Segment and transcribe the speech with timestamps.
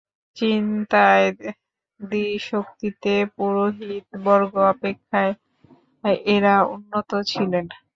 [0.37, 1.27] চিন্তায়,
[1.99, 5.21] ধীশক্তিতে পুরোহিতবর্গ অপেক্ষা
[6.25, 7.65] এঁরা উন্নত ছিলেন।